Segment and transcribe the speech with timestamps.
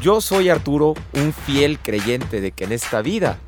[0.00, 3.38] Yo soy Arturo, un fiel creyente de que en esta vida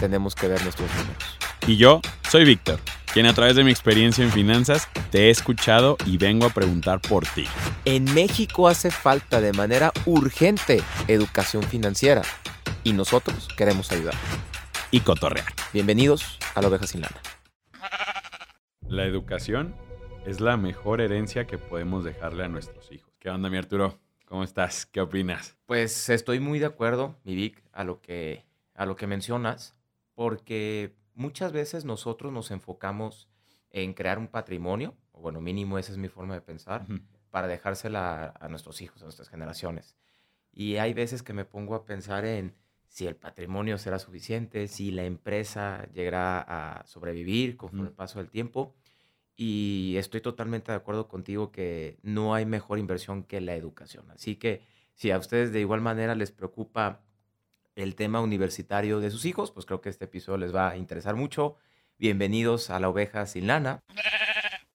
[0.00, 1.38] tenemos que ver nuestros números.
[1.66, 2.00] Y yo
[2.30, 2.80] soy Víctor,
[3.12, 7.02] quien a través de mi experiencia en finanzas te he escuchado y vengo a preguntar
[7.02, 7.44] por ti.
[7.84, 12.22] En México hace falta de manera urgente educación financiera
[12.84, 14.14] y nosotros queremos ayudar.
[14.90, 15.52] Y cotorrear.
[15.74, 17.20] Bienvenidos a la oveja sin lana.
[18.88, 19.76] La educación
[20.24, 23.12] es la mejor herencia que podemos dejarle a nuestros hijos.
[23.20, 24.07] ¿Qué onda, mi Arturo?
[24.28, 24.84] ¿Cómo estás?
[24.84, 25.56] ¿Qué opinas?
[25.64, 29.74] Pues estoy muy de acuerdo, mi Vic, a lo que, a lo que mencionas,
[30.14, 33.30] porque muchas veces nosotros nos enfocamos
[33.70, 36.86] en crear un patrimonio, o bueno, mínimo esa es mi forma de pensar,
[37.30, 39.96] para dejársela a nuestros hijos, a nuestras generaciones.
[40.52, 42.54] Y hay veces que me pongo a pensar en
[42.86, 47.96] si el patrimonio será suficiente, si la empresa llegará a sobrevivir conforme el Ujú.
[47.96, 48.74] paso del tiempo.
[49.40, 54.10] Y estoy totalmente de acuerdo contigo que no hay mejor inversión que la educación.
[54.10, 54.62] Así que
[54.94, 57.02] si a ustedes de igual manera les preocupa
[57.76, 61.14] el tema universitario de sus hijos, pues creo que este episodio les va a interesar
[61.14, 61.54] mucho.
[61.98, 63.80] Bienvenidos a la oveja sin lana.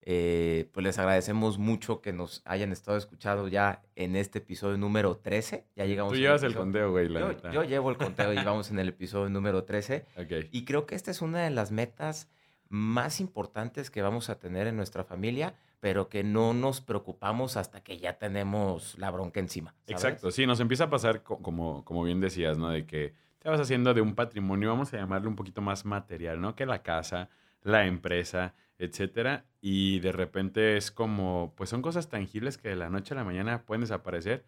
[0.06, 5.18] Eh, pues les agradecemos mucho que nos hayan estado escuchando ya en este episodio número
[5.18, 5.66] 13.
[5.76, 7.52] Ya llegamos Tú llevas el conteo, güey, la Yo, neta.
[7.52, 10.06] yo llevo el conteo y vamos en el episodio número 13.
[10.18, 10.48] Ok.
[10.52, 12.30] Y creo que esta es una de las metas
[12.74, 17.84] más importantes que vamos a tener en nuestra familia, pero que no nos preocupamos hasta
[17.84, 19.76] que ya tenemos la bronca encima.
[19.86, 22.70] Exacto, sí, nos empieza a pasar co- como, como bien decías, ¿no?
[22.70, 26.42] De que te vas haciendo de un patrimonio, vamos a llamarlo un poquito más material,
[26.42, 26.56] ¿no?
[26.56, 27.30] Que la casa,
[27.62, 29.46] la empresa, etcétera.
[29.62, 33.24] Y de repente es como, pues son cosas tangibles que de la noche a la
[33.24, 34.46] mañana pueden desaparecer.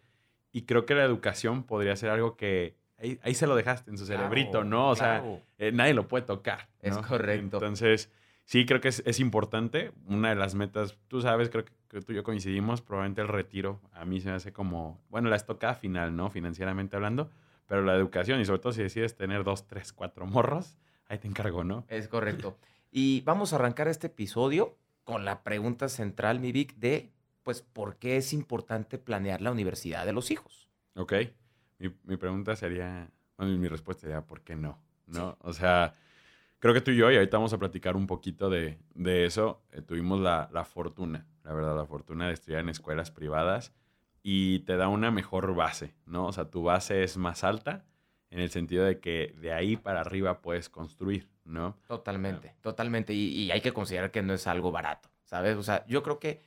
[0.50, 3.98] Y creo que la educación podría ser algo que ahí, ahí se lo dejaste en
[3.98, 4.90] su Claro, cerebrito, ¿no?
[4.90, 5.24] O sea,
[5.58, 6.68] eh, nadie lo puede tocar.
[6.80, 7.56] Es correcto.
[7.56, 8.10] Entonces,
[8.44, 9.92] sí, creo que es, es importante.
[10.06, 13.28] Una de las metas, tú sabes, creo que, que tú y yo coincidimos, probablemente el
[13.28, 16.30] retiro a mí se me hace como, bueno, la estocada final, ¿no?
[16.30, 17.30] Financieramente hablando,
[17.66, 20.76] pero la educación y sobre todo si decides tener dos, tres, cuatro morros,
[21.08, 21.84] ahí te encargo, ¿no?
[21.88, 22.56] Es correcto.
[22.90, 27.12] Y vamos a arrancar este episodio con la pregunta central, mi Vic, de,
[27.44, 30.68] pues, ¿por qué es importante planear la universidad de los hijos?
[30.96, 31.12] Ok.
[31.78, 34.78] Mi, mi pregunta sería, bueno, mi respuesta sería, ¿por qué no?
[35.06, 35.36] ¿No?
[35.40, 35.94] O sea,
[36.58, 39.62] creo que tú y yo, y ahorita vamos a platicar un poquito de, de eso,
[39.72, 43.72] eh, tuvimos la, la fortuna, la verdad, la fortuna de estudiar en escuelas privadas
[44.22, 46.26] y te da una mejor base, ¿no?
[46.26, 47.84] O sea, tu base es más alta
[48.30, 51.78] en el sentido de que de ahí para arriba puedes construir, ¿no?
[51.86, 53.14] Totalmente, totalmente.
[53.14, 55.56] Y, y hay que considerar que no es algo barato, ¿sabes?
[55.56, 56.42] O sea, yo creo que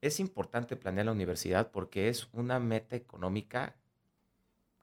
[0.00, 3.76] es importante planear la universidad porque es una meta económica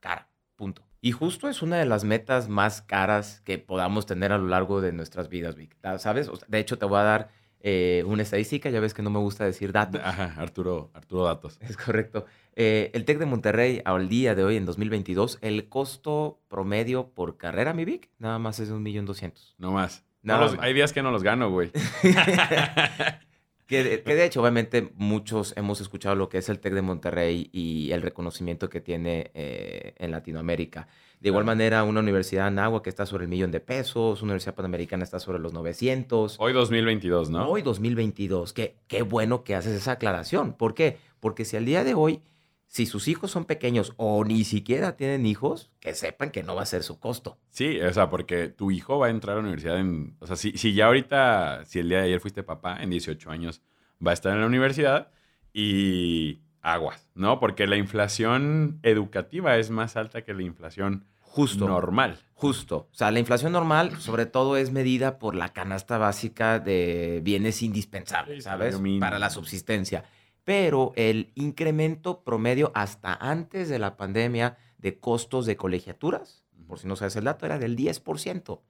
[0.06, 0.82] cara, punto.
[1.00, 4.80] Y justo es una de las metas más caras que podamos tener a lo largo
[4.80, 6.28] de nuestras vidas, Vic, ¿sabes?
[6.28, 7.28] O sea, de hecho, te voy a dar
[7.60, 10.00] eh, una estadística, ya ves que no me gusta decir datos.
[10.04, 11.58] Ajá, Arturo, Arturo Datos.
[11.68, 12.24] Es correcto.
[12.54, 17.36] Eh, el TEC de Monterrey, al día de hoy, en 2022, el costo promedio por
[17.36, 19.54] carrera, mi Vic, nada más es de un millón doscientos.
[19.58, 20.04] No más.
[20.22, 21.70] No, No los- hay días que no los gano, güey.
[23.66, 26.82] Que de, que de hecho, obviamente, muchos hemos escuchado lo que es el TEC de
[26.82, 30.86] Monterrey y el reconocimiento que tiene eh, en Latinoamérica.
[31.20, 31.56] De igual Claro.
[31.56, 35.02] manera, una universidad en agua que está sobre el millón de pesos, una universidad panamericana
[35.02, 36.36] está sobre los 900.
[36.38, 37.48] Hoy 2022, ¿no?
[37.48, 40.52] Hoy 2022, qué, qué bueno que haces esa aclaración.
[40.52, 40.98] ¿Por qué?
[41.18, 42.20] Porque si al día de hoy,
[42.66, 46.62] si sus hijos son pequeños o ni siquiera tienen hijos, que sepan que no va
[46.62, 47.38] a ser su costo.
[47.50, 50.16] Sí, o sea, porque tu hijo va a entrar a la universidad en...
[50.20, 53.30] O sea, si, si ya ahorita, si el día de ayer fuiste papá, en 18
[53.30, 53.62] años
[54.04, 55.10] va a estar en la universidad
[55.52, 57.38] y aguas, ¿no?
[57.38, 61.68] Porque la inflación educativa es más alta que la inflación Justo.
[61.68, 62.18] normal.
[62.34, 62.88] Justo.
[62.90, 67.62] O sea, la inflación normal, sobre todo, es medida por la canasta básica de bienes
[67.62, 68.78] indispensables, ¿sabes?
[69.00, 70.04] Para la subsistencia.
[70.46, 76.86] Pero el incremento promedio hasta antes de la pandemia de costos de colegiaturas, por si
[76.86, 78.60] no sabes el dato, era del 10%.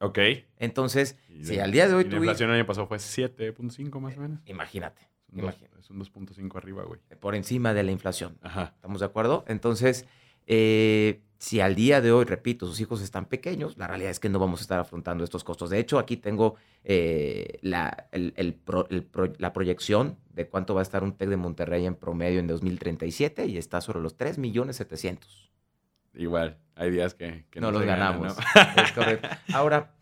[0.00, 0.18] Ok.
[0.56, 2.98] Entonces, Y si de- al día de hoy y la inflación el año pasado fue
[2.98, 4.40] 7.5 más o menos.
[4.46, 5.80] Imagínate, Es un dos- imagínate.
[5.80, 6.98] Es un 2.5 arriba, güey.
[7.20, 8.38] por encima de la inflación.
[8.40, 8.72] Ajá.
[8.76, 9.44] ¿Estamos de acuerdo?
[9.48, 10.06] Entonces,
[10.48, 14.28] eh, si al día de hoy, repito, sus hijos están pequeños, la realidad es que
[14.28, 15.70] no vamos a estar afrontando estos costos.
[15.70, 20.74] De hecho, aquí tengo eh, la, el- el pro- el pro- la proyección de cuánto
[20.74, 24.16] va a estar un TEC de Monterrey en promedio en 2037 y está sobre los
[24.16, 25.48] 3 millones 700.
[26.14, 28.36] Igual, hay días que, que no, los se gana, ganamos.
[28.36, 28.42] ¿no?
[28.82, 29.28] Es correcto.
[29.52, 29.94] Ahora,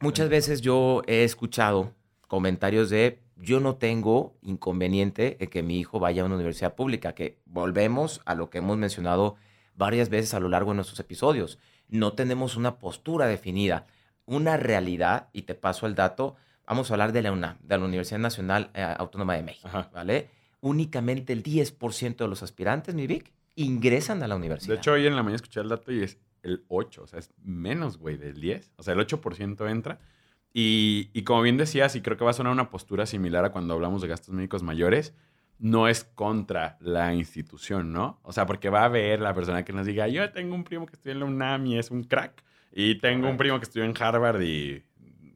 [0.00, 1.94] muchas veces yo he escuchado
[2.28, 7.14] comentarios de yo no tengo inconveniente en que mi hijo vaya a una universidad pública,
[7.14, 9.36] que volvemos a lo que hemos mencionado
[9.74, 11.58] varias veces a lo largo de nuestros episodios.
[11.88, 13.86] No tenemos una postura definida,
[14.24, 16.36] una realidad, y te paso el dato,
[16.66, 19.90] vamos a hablar de la UNAM, de la Universidad Nacional eh, Autónoma de México, Ajá.
[19.92, 20.30] ¿vale?
[20.60, 24.74] Únicamente el 10% de los aspirantes, mi Vic, ingresan a la universidad.
[24.74, 27.18] De hecho, hoy en la mañana escuché el dato y es el 8, o sea,
[27.18, 28.72] es menos, güey, del 10.
[28.76, 30.00] O sea, el 8% entra.
[30.52, 33.52] Y, y, como bien decías, y creo que va a sonar una postura similar a
[33.52, 35.14] cuando hablamos de gastos médicos mayores,
[35.62, 38.18] no es contra la institución, ¿no?
[38.24, 40.86] O sea, porque va a haber la persona que nos diga, yo tengo un primo
[40.86, 42.42] que estudia en la UNAM y es un crack,
[42.72, 44.82] y tengo un primo que estudió en Harvard y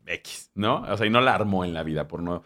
[0.05, 0.83] X, ¿no?
[0.83, 2.43] O sea, y no la armó en la vida por no...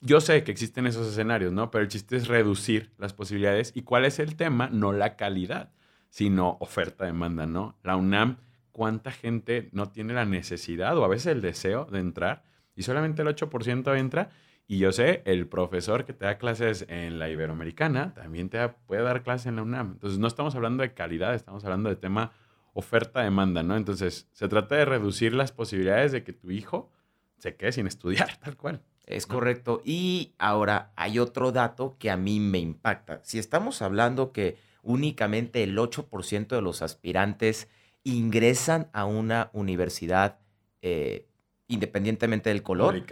[0.00, 1.72] Yo sé que existen esos escenarios, ¿no?
[1.72, 3.72] Pero el chiste es reducir las posibilidades.
[3.74, 4.68] ¿Y cuál es el tema?
[4.70, 5.72] No la calidad,
[6.10, 7.76] sino oferta-demanda, ¿no?
[7.82, 8.36] La UNAM,
[8.70, 12.44] ¿cuánta gente no tiene la necesidad o a veces el deseo de entrar?
[12.76, 14.30] Y solamente el 8% entra.
[14.66, 19.02] Y yo sé, el profesor que te da clases en la Iberoamericana también te puede
[19.02, 19.92] dar clases en la UNAM.
[19.92, 22.32] Entonces, no estamos hablando de calidad, estamos hablando de tema
[22.72, 23.76] oferta-demanda, ¿no?
[23.76, 26.90] Entonces, se trata de reducir las posibilidades de que tu hijo
[27.38, 28.82] se quede sin estudiar, tal cual.
[29.06, 29.82] Es correcto.
[29.84, 33.20] Y ahora hay otro dato que a mí me impacta.
[33.22, 37.68] Si estamos hablando que únicamente el 8% de los aspirantes
[38.02, 40.38] ingresan a una universidad
[40.82, 41.26] eh,
[41.66, 43.02] independientemente del color.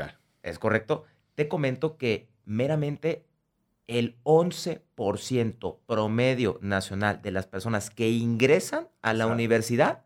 [0.43, 1.05] Es correcto.
[1.35, 3.27] Te comento que meramente
[3.87, 10.05] el 11% promedio nacional de las personas que ingresan a la universidad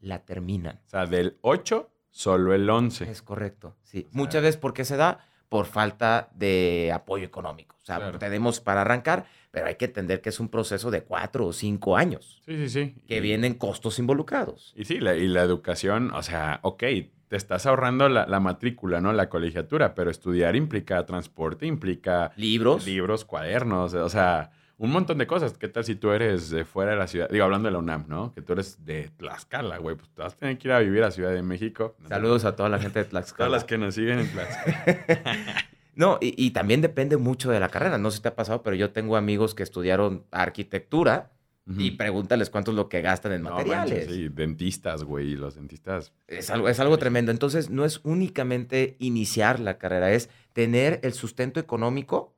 [0.00, 0.80] la terminan.
[0.86, 3.10] O sea, del 8 Solo el 11.
[3.10, 4.06] Es correcto, sí.
[4.12, 5.26] Muchas veces, ¿por qué se da?
[5.48, 7.76] Por falta de apoyo económico.
[7.82, 11.46] O sea, tenemos para arrancar, pero hay que entender que es un proceso de cuatro
[11.46, 12.42] o cinco años.
[12.44, 13.02] Sí, sí, sí.
[13.08, 14.74] Que vienen costos involucrados.
[14.76, 16.84] Y sí, la, y la educación, o sea, ok,
[17.32, 19.10] te estás ahorrando la, la, matrícula, ¿no?
[19.14, 22.30] La colegiatura, pero estudiar implica transporte, implica...
[22.36, 22.84] Libros.
[22.84, 25.56] Libros, cuadernos, o sea un montón de cosas.
[25.56, 27.30] ¿Qué tal si tú eres de fuera de la ciudad?
[27.30, 28.34] Digo, hablando de la UNAM, ¿no?
[28.34, 29.96] Que tú eres de Tlaxcala, güey.
[29.96, 31.94] Pues te vas a tener que ir a vivir a Ciudad de México.
[32.06, 33.46] Saludos a toda la gente de Tlaxcala.
[33.46, 35.64] Todas las que nos siguen en Tlaxcala.
[35.94, 37.96] no, y, también depende mucho de la carrera.
[37.96, 41.30] No sé si te ha pasado, pero yo tengo amigos que estudiaron arquitectura
[41.66, 44.06] y pregúntales cuánto es lo que gastan en materiales.
[44.10, 45.36] sí, dentistas, güey.
[45.36, 46.12] Los dentistas.
[46.26, 47.30] Es algo, es algo tremendo.
[47.30, 52.34] Entonces, no es únicamente iniciar la carrera, es tener el sustento económico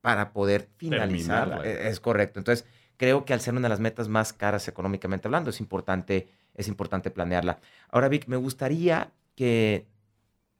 [0.00, 1.62] para poder finalizar.
[1.64, 2.38] E, es correcto.
[2.38, 2.66] Entonces,
[2.96, 6.68] creo que al ser una de las metas más caras económicamente hablando, es importante, es
[6.68, 7.58] importante planearla.
[7.90, 9.86] Ahora, Vic, me gustaría que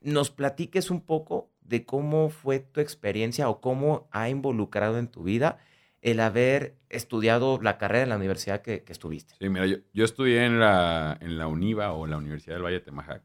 [0.01, 5.23] nos platiques un poco de cómo fue tu experiencia o cómo ha involucrado en tu
[5.23, 5.59] vida
[6.03, 9.35] el haber estudiado la carrera en la universidad que, estuviste.
[9.39, 12.79] Sí, mira, yo, yo, estudié en la, en la UNIVA o la Universidad del Valle
[12.79, 13.23] de Temajac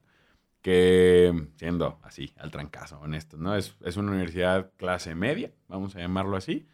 [0.63, 3.55] que siendo así, al trancazo, honesto, ¿no?
[3.55, 6.65] Es, es, una universidad clase media, vamos a llamarlo así,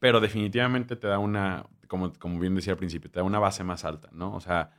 [0.00, 3.62] pero definitivamente te da una, como, como bien decía al principio, te da una base
[3.62, 4.34] más alta, ¿no?
[4.34, 4.72] O sea,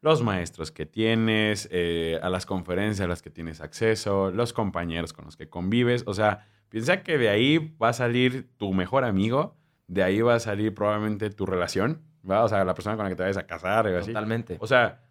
[0.00, 5.12] los maestros que tienes, eh, a las conferencias a las que tienes acceso, los compañeros
[5.12, 9.04] con los que convives, o sea, piensa que de ahí va a salir tu mejor
[9.04, 9.58] amigo,
[9.92, 12.44] de ahí va a salir probablemente tu relación, ¿va?
[12.44, 14.06] O sea, la persona con la que te vayas a casar o así.
[14.12, 14.56] Totalmente.
[14.58, 15.02] O sea,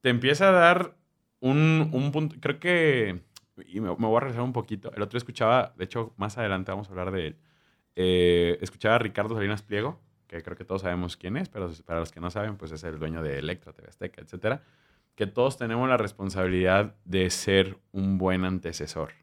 [0.00, 0.94] te empieza a dar
[1.40, 3.20] un, un punto, creo que,
[3.66, 6.86] y me, voy a regresar un poquito, el otro escuchaba, de hecho, más adelante vamos
[6.86, 7.36] a hablar de él,
[7.96, 11.98] eh, escuchaba a Ricardo Salinas Pliego, que creo que todos sabemos quién es, pero para
[11.98, 14.62] los que no saben, pues es el dueño de Electra, TV Azteca, etcétera,
[15.16, 19.14] que todos tenemos la responsabilidad de ser un buen antecesor,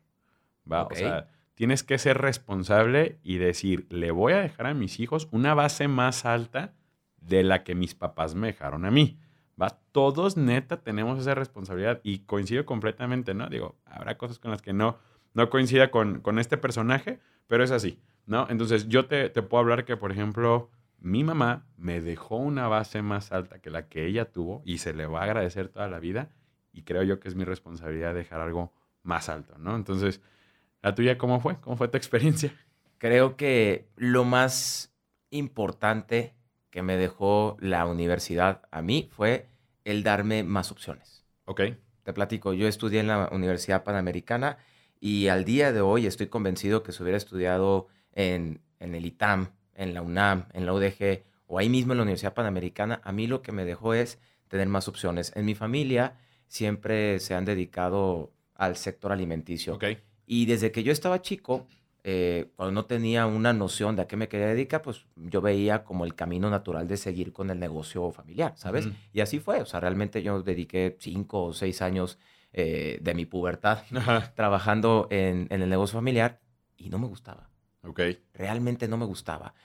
[0.70, 0.84] ¿va?
[0.84, 5.28] O sea, tienes que ser responsable y decir, le voy a dejar a mis hijos
[5.32, 6.74] una base más alta
[7.18, 9.18] de la que mis papás me dejaron a mí.
[9.60, 9.80] ¿va?
[9.92, 13.50] Todos neta tenemos esa responsabilidad y coincido completamente, ¿no?
[13.50, 14.98] Digo, habrá cosas con las que no,
[15.34, 18.48] no coincida con, con este personaje, pero es así, ¿no?
[18.50, 20.70] Entonces yo te, te, puedo hablar que, por ejemplo,
[21.00, 24.94] mi mamá me dejó una base más alta que la que ella tuvo y se
[24.94, 26.30] le va a agradecer toda la vida
[26.74, 29.76] y creo yo que es mi responsabilidad dejar algo más alto, ¿no?
[29.76, 30.22] Entonces,
[30.86, 31.60] ¿la tuya cómo fue?
[31.62, 32.54] ¿Cómo fue tu experiencia?
[33.00, 34.94] Creo que lo más
[35.32, 36.36] importante
[36.70, 39.48] que me dejó la universidad a mí fue
[39.84, 41.26] el darme más opciones.
[41.46, 41.62] Ok.
[42.04, 44.60] Te platico, yo estudié en la Universidad Panamericana
[45.00, 49.54] y al día de hoy estoy convencido que si hubiera estudiado en, en el ITAM,
[49.74, 53.26] en la UNAM, en la UDG o ahí mismo en la Universidad Panamericana, a mí
[53.26, 55.32] lo que me dejó es tener más opciones.
[55.36, 59.74] En mi familia siempre se han dedicado al sector alimenticio.
[59.74, 59.86] Ok.
[60.26, 61.68] Y desde que yo estaba chico,
[62.08, 65.84] eh, cuando no tenía una noción de a qué me quería dedicar, pues yo veía
[65.84, 68.90] como el camino natural de seguir con el negocio familiar, ¿sabes?
[69.12, 72.20] Y así fue, o sea, realmente yo dediqué cinco o seis años
[72.54, 73.80] eh, de mi pubertad
[74.36, 76.40] trabajando en, el negocio familiar
[76.78, 77.50] y no me gustaba.
[77.82, 78.02] Ok.
[78.36, 79.56] Realmente no me gustaba.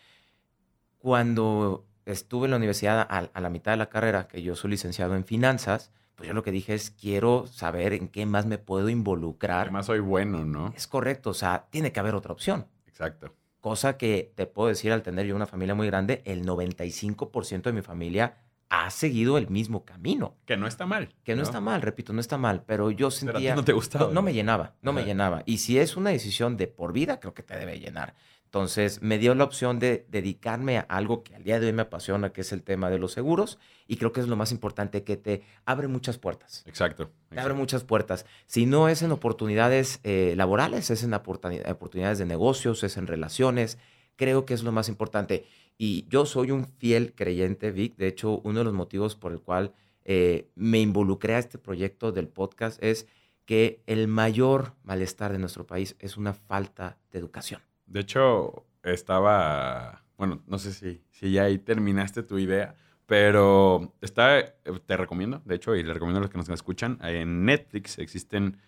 [0.96, 4.70] Cuando estuve en la universidad a, a la mitad de la carrera, que yo soy
[4.70, 8.58] licenciado en finanzas, pues yo lo que dije es, quiero saber en qué más me
[8.58, 9.70] puedo involucrar.
[9.70, 10.70] más soy bueno, ¿no?
[10.76, 12.66] Es correcto, o sea, tiene que haber otra opción.
[12.86, 13.34] Exacto.
[13.60, 17.72] Cosa que te puedo decir al tener yo una familia muy grande, el 95% de
[17.72, 18.36] mi familia
[18.68, 20.36] ha seguido el mismo camino.
[20.44, 21.14] Que no está mal.
[21.24, 23.32] Que no, está mal, repito, no está mal, pero yo sentía...
[23.32, 24.12] Pero a ti no te gustaba.
[24.12, 25.42] No, me llenaba, no me llenaba.
[25.46, 28.14] Y si es una decisión de por vida, creo que te debe llenar.
[28.50, 31.82] Entonces me dio la opción de dedicarme a algo que al día de hoy me
[31.82, 35.04] apasiona, que es el tema de los seguros, y creo que es lo más importante,
[35.04, 36.64] que te abre muchas puertas.
[36.66, 37.12] Exacto.
[37.28, 38.26] Te abre muchas puertas.
[38.46, 43.78] Si no es en oportunidades eh, laborales, es en oportunidades de negocios, es en relaciones,
[44.16, 45.46] creo que es lo más importante.
[45.78, 47.94] Y yo soy un fiel creyente, Vic.
[47.98, 52.10] De hecho, uno de los motivos por el cual eh, me involucré a este proyecto
[52.10, 53.06] del podcast es
[53.44, 57.62] que el mayor malestar de nuestro país es una falta de educación.
[57.90, 62.74] De hecho, estaba, bueno, no sé si, si ya ahí terminaste tu idea,
[63.06, 64.54] pero está,
[64.86, 68.58] te recomiendo, de hecho, y le recomiendo a los que nos escuchan, en Netflix existen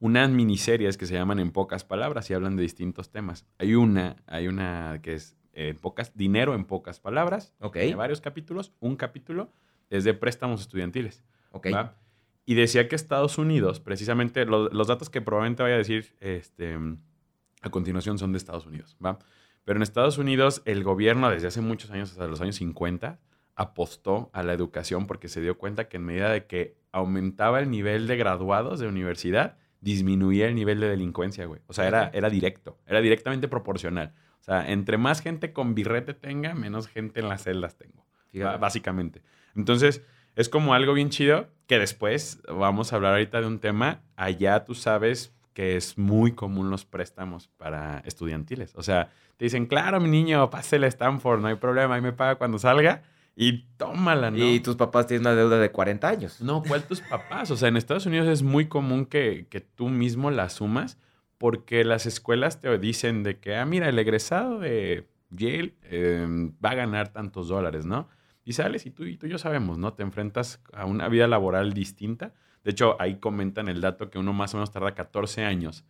[0.00, 3.46] unas miniseries que se llaman En pocas palabras y hablan de distintos temas.
[3.58, 7.54] Hay una, hay una que es eh, pocas, dinero en pocas palabras.
[7.60, 7.76] Ok.
[7.76, 8.72] Hay varios capítulos.
[8.80, 9.52] Un capítulo
[9.90, 11.22] es de préstamos estudiantiles.
[11.52, 11.68] Ok.
[12.44, 16.76] Y decía que Estados Unidos, precisamente, los datos que probablemente vaya a decir este,
[17.62, 19.18] a continuación son de Estados Unidos, ¿va?
[19.64, 23.20] Pero en Estados Unidos el gobierno desde hace muchos años, hasta los años 50,
[23.54, 27.70] apostó a la educación porque se dio cuenta que en medida de que aumentaba el
[27.70, 31.60] nivel de graduados de universidad, disminuía el nivel de delincuencia, güey.
[31.66, 34.14] O sea, era, era directo, era directamente proporcional.
[34.40, 38.04] O sea, entre más gente con birrete tenga, menos gente en las celdas tengo.
[38.58, 39.22] Básicamente.
[39.54, 40.02] Entonces,
[40.34, 44.02] es como algo bien chido que después vamos a hablar ahorita de un tema.
[44.16, 48.74] Allá tú sabes que es muy común los préstamos para estudiantiles.
[48.76, 52.12] O sea, te dicen, claro, mi niño, pásele a Stanford, no hay problema, ahí me
[52.12, 53.02] paga cuando salga.
[53.34, 54.36] Y tómala, ¿no?
[54.36, 56.40] Y tus papás tienen una deuda de 40 años.
[56.42, 57.50] No, ¿cuál tus papás?
[57.50, 60.98] O sea, en Estados Unidos es muy común que, que tú mismo la sumas
[61.42, 66.70] porque las escuelas te dicen de que, ah, mira, el egresado de Yale em, va
[66.70, 68.08] a ganar tantos dólares, ¿no?
[68.44, 69.92] Y sales y tú, y tú y yo sabemos, ¿no?
[69.92, 72.32] Te enfrentas a una vida laboral distinta.
[72.64, 75.84] De hecho, ahí comentan el dato que uno más o menos tarda 14 años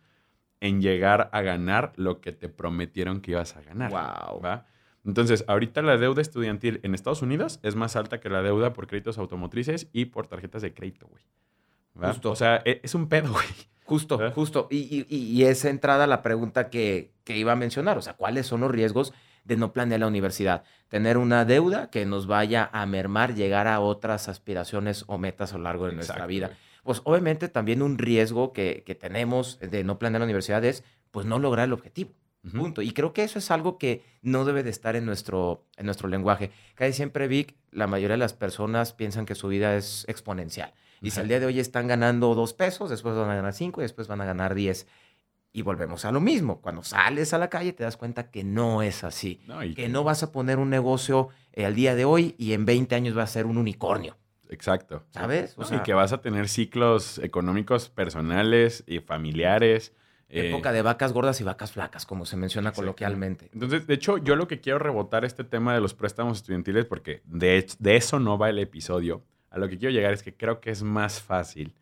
[0.59, 3.91] en llegar a ganar lo que te prometieron que ibas a ganar.
[3.91, 4.41] Wow.
[4.41, 4.65] ¿va?
[5.05, 8.87] Entonces, ahorita la deuda estudiantil en Estados Unidos es más alta que la deuda por
[8.87, 11.23] créditos automotrices y por tarjetas de crédito, güey.
[11.95, 12.31] Justo.
[12.31, 13.45] O sea, e, es un pedo, güey.
[13.85, 14.67] Justo, justo.
[14.71, 17.97] Y, y, y, es entrada la pregunta que, que, iba a mencionar.
[17.97, 19.13] O sea, ¿cuáles son los riesgos
[19.43, 20.63] de no planear la universidad?
[20.87, 25.57] Tener una deuda que nos vaya a mermar, llegar a otras aspiraciones o metas a
[25.57, 26.51] lo largo de nuestra vida.
[26.83, 31.25] Pues obviamente también un riesgo que, que tenemos de no planear la universidad es pues
[31.25, 32.11] no lograr el objetivo.
[32.51, 32.81] Punto.
[32.81, 36.09] Y creo que eso es algo que no debe de estar en nuestro, en nuestro
[36.09, 36.51] lenguaje.
[36.75, 40.73] Casi siempre, Vic, la mayoría de las personas piensan que su vida es exponencial.
[41.01, 43.81] Y si al día de hoy están ganando dos pesos, después van a ganar cinco
[43.81, 44.87] y después van a ganar diez.
[45.53, 46.59] Y volvemos a lo mismo.
[46.59, 49.39] Cuando sales a la calle te das cuenta que no es así.
[49.75, 52.95] que, no vas a poner un negocio eh, al día de hoy y en 20
[52.95, 54.17] años va a ser un unicornio.
[54.49, 55.03] Exacto.
[55.11, 55.55] ¿Sabes?
[55.57, 59.93] O y que vas a tener ciclos económicos personales y familiares
[60.33, 63.49] Época de vacas gordas y vacas flacas, como se menciona coloquialmente.
[63.53, 67.21] Entonces, de hecho, yo lo que quiero rebotar este tema de los préstamos estudiantiles, porque
[67.25, 70.59] de, de eso no va el episodio, a lo que quiero llegar es que creo
[70.59, 71.75] que es más fácil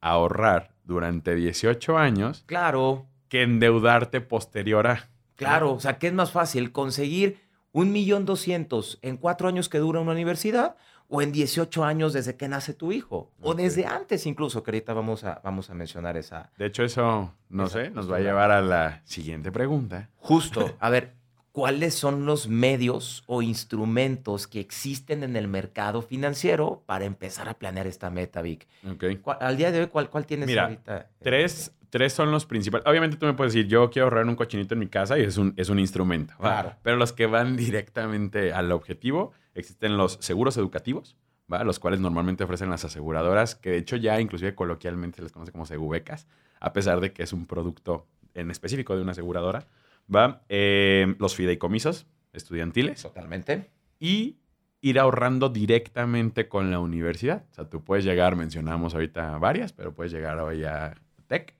[0.00, 2.44] ahorrar durante 18 años.
[2.46, 3.06] Claro.
[3.28, 5.08] Que endeudarte posterior a.
[5.34, 6.72] Claro, o sea, ¿qué es más fácil?
[6.72, 7.40] ¿Conseguir
[7.72, 10.76] un millón doscientos en cuatro años que dura una universidad
[11.08, 14.92] o en 18 años desde que nace tu hijo, o desde antes incluso, que ahorita
[14.92, 16.50] vamos a, vamos a mencionar esa.
[16.56, 20.10] De hecho, eso, no sé, nos va a llevar a la siguiente pregunta.
[20.16, 21.14] Justo, a ver,
[21.56, 27.54] ¿cuáles son los medios o instrumentos que existen en el mercado financiero para empezar a
[27.54, 28.68] planear esta meta, Vic?
[28.94, 29.22] Okay.
[29.40, 31.08] Al día de hoy, ¿cuál, cuál tienes ahorita?
[31.18, 32.86] Tres, tres son los principales.
[32.86, 35.38] Obviamente tú me puedes decir, yo quiero ahorrar un cochinito en mi casa y es
[35.38, 36.34] un, es un instrumento.
[36.38, 36.74] Claro.
[36.82, 41.16] Pero los que van directamente al objetivo Existen los seguros educativos,
[41.50, 41.64] ¿va?
[41.64, 45.50] los cuales normalmente ofrecen las aseguradoras, que de hecho ya inclusive coloquialmente se les conoce
[45.50, 46.28] como segubecas,
[46.60, 49.66] a pesar de que es un producto en específico de una aseguradora.
[50.14, 50.42] ¿Va?
[50.48, 53.02] Eh, los fideicomisos estudiantiles.
[53.02, 53.70] Totalmente.
[53.98, 54.38] Y
[54.80, 57.44] ir ahorrando directamente con la universidad.
[57.50, 60.94] O sea, tú puedes llegar, mencionamos ahorita varias, pero puedes llegar hoy a
[61.26, 61.56] TEC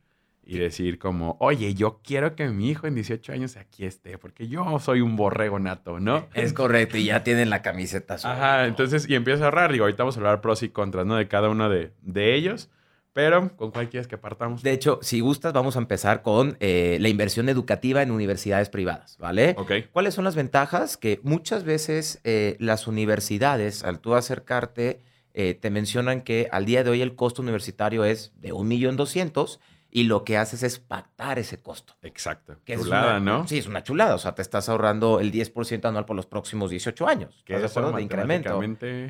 [0.48, 4.46] y decir como, oye, yo quiero que mi hijo en 18 años aquí esté, porque
[4.46, 6.28] yo soy un borrego nato, ¿no?
[6.34, 10.04] Es correcto, y ya tienen la camiseta Ajá, entonces, y empieza a ahorrar, digo, ahorita
[10.04, 11.16] vamos a hablar pros y contras, ¿no?
[11.16, 12.70] De cada uno de, de ellos,
[13.16, 14.62] pero ¿con cuál quieres que partamos?
[14.62, 19.16] De hecho, si gustas, vamos a empezar con eh, la inversión educativa en universidades privadas,
[19.18, 19.54] ¿vale?
[19.56, 19.72] Ok.
[19.90, 20.98] ¿Cuáles son las ventajas?
[20.98, 25.00] Que muchas veces eh, las universidades, al tú acercarte,
[25.32, 28.98] eh, te mencionan que al día de hoy el costo universitario es de un millón
[28.98, 29.60] doscientos
[29.96, 31.94] y lo que haces es pactar ese costo.
[32.02, 32.56] Exacto.
[32.66, 33.48] Que chulada, es una, ¿no?
[33.48, 34.14] Sí, es una chulada.
[34.14, 37.42] O sea, te estás ahorrando el 10% anual por los próximos 18 años.
[37.46, 37.96] Que ¿Estás de eso acuerdo?
[37.96, 38.60] De incremento.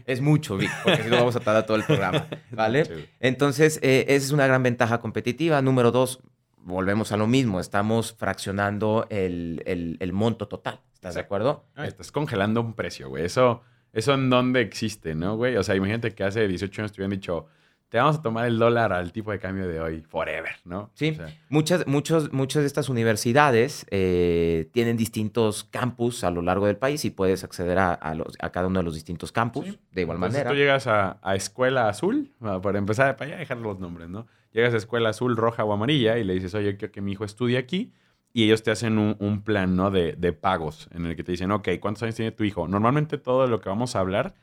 [0.07, 3.09] Es mucho, Vic, porque si no vamos a tardar todo el programa, ¿vale?
[3.19, 5.61] Entonces, eh, esa es una gran ventaja competitiva.
[5.61, 6.21] Número dos,
[6.59, 10.81] volvemos a lo mismo, estamos fraccionando el, el- el monto total.
[10.95, 11.67] ¿Estás de acuerdo?
[11.75, 13.25] Ah, estás congelando un precio, güey.
[13.25, 13.63] Eso,
[13.93, 15.57] eso en dónde existe, ¿no, güey?
[15.57, 17.47] O sea, imagínate que hace 18 años te hubieran dicho,
[17.89, 20.91] te vamos a tomar el dólar al tipo de cambio de hoy, forever, ¿no?
[20.95, 21.11] Sí.
[21.11, 26.67] O sea, Muchas, muchos, muchas de estas universidades eh, tienen distintos campus a lo largo
[26.67, 29.67] del país y puedes acceder a, a los- a cada uno de los distintos campus
[29.67, 29.79] Sí.
[29.93, 30.51] de igual Entonces manera.
[30.51, 34.27] tú llegas a, a Escuela Azul, para empezar, para ya dejar los nombres, ¿no?
[34.53, 37.25] Llegas a Escuela Azul, Roja o Amarilla y le dices, oye, quiero que mi hijo
[37.25, 37.93] estudie aquí.
[38.33, 39.91] Y ellos te hacen un, un plan, ¿no?
[39.91, 42.67] De, de pagos en el que te dicen, ok, ¿cuántos años tiene tu hijo?
[42.69, 44.35] Normalmente todo lo que vamos a hablar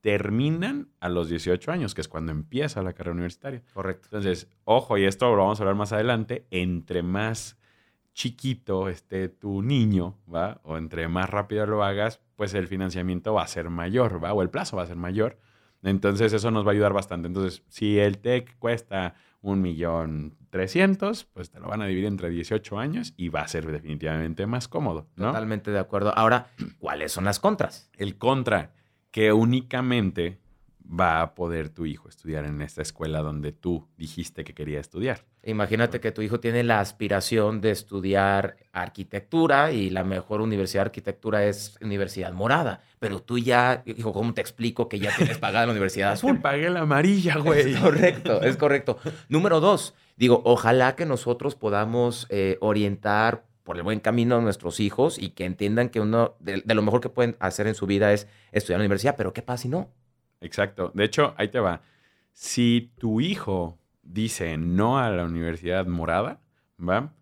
[0.00, 3.62] terminan a los 18 años, que es cuando empieza la carrera universitaria.
[3.74, 4.08] Correcto.
[4.12, 7.58] Entonces, ojo, y esto lo vamos a hablar más adelante, entre más
[8.12, 10.60] chiquito esté tu niño, ¿va?
[10.64, 14.32] O entre más rápido lo hagas, pues el financiamiento va a ser mayor, ¿va?
[14.32, 15.38] O el plazo va a ser mayor.
[15.82, 17.28] Entonces, eso nos va a ayudar bastante.
[17.28, 22.28] Entonces, si el TEC cuesta un millón trescientos, pues te lo van a dividir entre
[22.28, 25.28] 18 años y va a ser definitivamente más cómodo, ¿no?
[25.28, 26.12] Totalmente de acuerdo.
[26.16, 27.90] Ahora, ¿cuáles son las contras?
[27.96, 28.72] El contra,
[29.10, 30.38] que únicamente
[30.92, 35.24] va a poder tu hijo estudiar en esta escuela donde tú dijiste que quería estudiar.
[35.44, 40.86] Imagínate que tu hijo tiene la aspiración de estudiar arquitectura y la mejor universidad de
[40.86, 45.66] arquitectura es Universidad Morada, pero tú ya, hijo, ¿cómo te explico que ya tienes pagada
[45.66, 46.42] la Universidad Azul, Azul?
[46.42, 47.72] pagué la amarilla, güey.
[47.72, 48.98] Es correcto, es correcto.
[49.28, 54.80] Número dos, digo, ojalá que nosotros podamos eh, orientar por el buen camino a nuestros
[54.80, 58.12] hijos y que entiendan que uno de, lo mejor que pueden hacer en su vida
[58.12, 59.90] es estudiar en la universidad, pero ¿qué pasa si no?
[60.40, 60.90] Exacto.
[60.94, 61.82] De hecho, ahí te va.
[62.32, 66.40] Si tu hijo dice no a la universidad morada,
[66.78, 67.12] ¿va?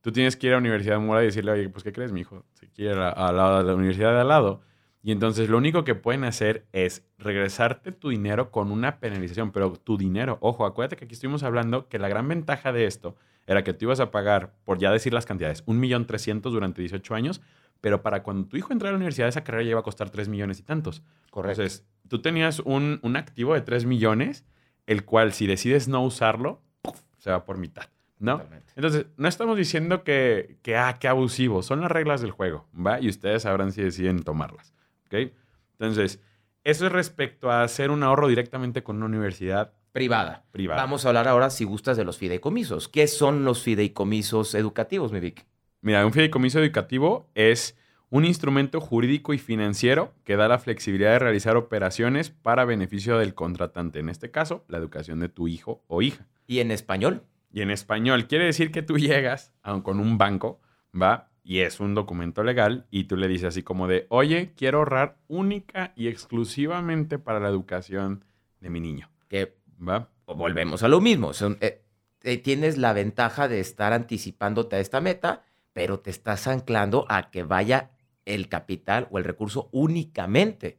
[0.00, 2.12] Tú tienes que ir a la universidad morada y decirle, oye, pues, ¿qué crees?
[2.12, 4.60] Mi hijo se quiere ir a, a la, a la universidad de al lado.
[5.02, 9.72] Y entonces lo único que pueden hacer es regresarte tu dinero con una penalización, pero
[9.72, 13.16] tu dinero, ojo, acuérdate que aquí estuvimos hablando que la gran ventaja de esto
[13.48, 16.82] era que tú ibas a pagar, por ya decir las cantidades, un millón trescientos durante
[16.82, 17.40] 18 años,
[17.80, 20.10] pero para cuando tu hijo entrara a la universidad, esa carrera ya iba a costar
[20.10, 21.02] 3 millones y tantos.
[21.34, 24.44] Entonces, tú tenías un, un activo de 3 millones,
[24.86, 27.00] el cual si decides no usarlo, ¡puf!
[27.16, 28.32] se va por mitad, ¿no?
[28.32, 28.72] Totalmente.
[28.76, 33.00] Entonces, no estamos diciendo que, que, ah, qué abusivo, son las reglas del juego, ¿va?
[33.00, 34.74] Y ustedes sabrán si deciden tomarlas,
[35.06, 35.32] ¿ok?
[35.78, 36.20] Entonces,
[36.64, 40.44] eso es respecto a hacer un ahorro directamente con una universidad Privada.
[40.52, 40.80] privada.
[40.82, 42.88] Vamos a hablar ahora, si gustas, de los fideicomisos.
[42.88, 45.44] ¿Qué son los fideicomisos educativos, mi Vic?
[45.80, 47.76] Mira, un fideicomiso educativo es
[48.10, 53.34] un instrumento jurídico y financiero que da la flexibilidad de realizar operaciones para beneficio del
[53.34, 56.26] contratante, en este caso, la educación de tu hijo o hija.
[56.46, 57.22] ¿Y en español?
[57.52, 60.60] Y en español quiere decir que tú llegas a- con un banco,
[60.94, 61.28] ¿va?
[61.44, 65.16] Y es un documento legal y tú le dices así como de, oye, quiero ahorrar
[65.28, 68.24] única y exclusivamente para la educación
[68.60, 70.10] de mi niño, Que ¿va?
[70.26, 71.32] volvemos a lo mismo.
[71.32, 71.82] Son, eh,
[72.22, 77.30] eh, tienes la ventaja de estar anticipándote a esta meta, pero te estás anclando a
[77.30, 77.90] que vaya
[78.24, 80.78] el capital o el recurso únicamente.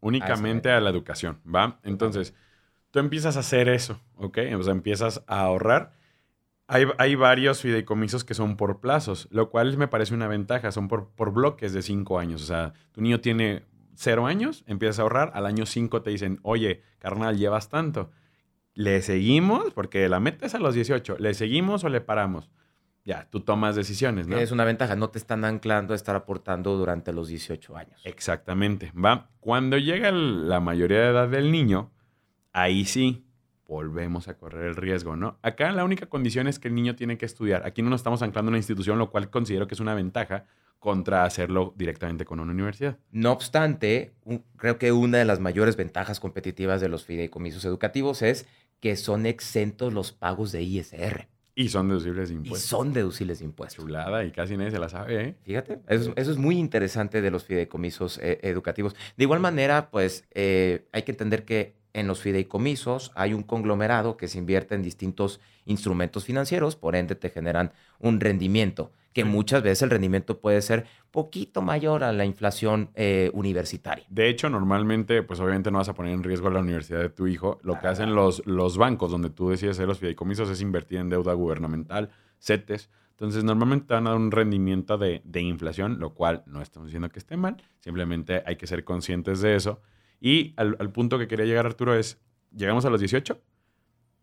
[0.00, 1.80] Únicamente a la educación, ¿va?
[1.82, 2.34] Entonces,
[2.90, 4.38] tú empiezas a hacer eso, ¿ok?
[4.58, 5.94] O sea, empiezas a ahorrar.
[6.66, 10.88] Hay, hay varios fideicomisos que son por plazos, lo cual me parece una ventaja, son
[10.88, 12.42] por, por bloques de cinco años.
[12.42, 16.40] O sea, tu niño tiene cero años, empiezas a ahorrar, al año cinco te dicen,
[16.42, 18.10] oye, carnal, llevas tanto.
[18.74, 19.72] ¿Le seguimos?
[19.72, 21.16] Porque la meta es a los 18.
[21.18, 22.50] ¿Le seguimos o le paramos?
[23.04, 24.38] Ya, tú tomas decisiones, ¿no?
[24.38, 28.00] Es una ventaja, no te están anclando a estar aportando durante los 18 años.
[28.04, 29.28] Exactamente, va.
[29.40, 31.92] Cuando llega la mayoría de edad del niño,
[32.52, 33.26] ahí sí
[33.66, 35.38] volvemos a correr el riesgo, ¿no?
[35.42, 37.66] Acá la única condición es que el niño tiene que estudiar.
[37.66, 40.46] Aquí no nos estamos anclando a una institución, lo cual considero que es una ventaja
[40.78, 42.98] contra hacerlo directamente con una universidad.
[43.10, 48.20] No obstante, un- creo que una de las mayores ventajas competitivas de los fideicomisos educativos
[48.20, 48.46] es
[48.84, 52.68] que son exentos los pagos de ISR Y son deducibles de y impuestos.
[52.68, 53.82] son deducibles de impuestos.
[53.82, 55.34] Chulada y casi nadie se la sabe, ¿eh?
[55.42, 58.94] Fíjate, eso, eso es muy interesante de los fideicomisos eh, educativos.
[59.16, 64.18] De igual manera, pues eh, hay que entender que en los fideicomisos hay un conglomerado
[64.18, 69.28] que se invierte en distintos instrumentos financieros, por ende te generan un rendimiento, que Sí.
[69.28, 74.04] muchas veces el rendimiento puede ser poquito mayor a la inflación eh, universitaria.
[74.10, 77.26] De hecho, normalmente, pues obviamente no vas a poner en riesgo la universidad de tu
[77.26, 77.58] hijo.
[77.62, 81.08] Lo que hacen los, los bancos donde tú decides hacer los fideicomisos es invertir en
[81.08, 82.90] deuda gubernamental, CETES.
[83.12, 86.88] Entonces, normalmente te van a dar un rendimiento de, de inflación, lo cual no estamos
[86.88, 87.56] diciendo que esté mal.
[87.78, 89.80] Simplemente hay que ser conscientes de eso.
[90.20, 93.40] Y al, al punto que quería llegar Arturo es, llegamos a los 18,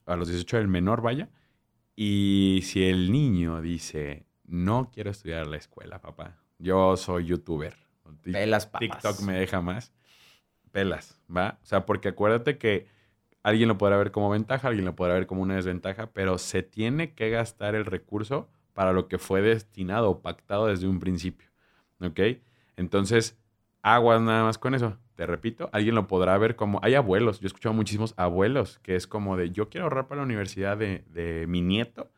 [0.08, 1.30] a los 18 del menor, vaya,
[1.96, 7.76] Y si el niño dice, no quiero estudiar la escuela, papá, yo soy youtuber.
[8.22, 8.80] Pelas papas.
[8.82, 9.94] TikTok me deja más.
[10.72, 11.60] Pelas, ¿va?
[11.64, 12.86] O sea, porque acuérdate que
[13.44, 16.64] alguien lo podrá ver como ventaja, alguien lo podrá ver como una desventaja, pero se
[16.64, 21.50] tiene que gastar el recurso para lo que fue destinado o pactado desde un principio.
[22.02, 22.20] ¿Ok?
[22.76, 23.38] Entonces,
[23.82, 24.98] aguas nada más con eso.
[25.16, 28.96] Te repito, alguien lo podrá ver como, hay abuelos, yo he escuchado muchísimos abuelos, que
[28.96, 32.10] es como de, yo quiero ahorrar para la universidad de, de mi nieto,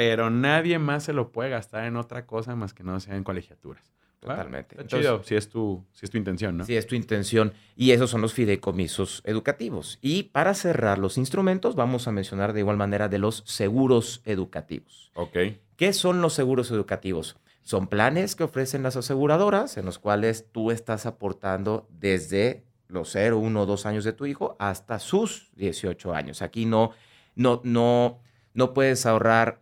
[0.00, 3.22] pero nadie más se lo puede gastar en otra cosa más que no sea en
[3.22, 3.84] colegiaturas.
[4.18, 4.74] Totalmente.
[4.86, 6.64] Chido, si es, tu, si es tu intención, ¿no?
[6.64, 7.52] Si es tu intención.
[7.76, 9.98] Y esos son los fideicomisos educativos.
[10.00, 15.12] Y para cerrar los instrumentos, vamos a mencionar de igual manera de los seguros educativos.
[15.16, 15.36] Ok.
[15.76, 17.36] ¿Qué son los seguros educativos?
[17.60, 23.36] Son planes que ofrecen las aseguradoras en los cuales tú estás aportando desde los 0,
[23.36, 26.40] 1 o 2 años de tu hijo hasta sus 18 años.
[26.40, 26.92] Aquí no,
[27.34, 28.18] no, no,
[28.54, 29.60] no puedes ahorrar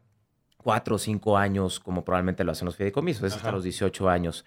[0.59, 4.44] 4 o 5 años como probablemente lo hacen los fideicomisos, es hasta los 18 años.